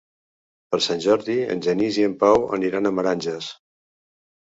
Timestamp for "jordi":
1.03-1.35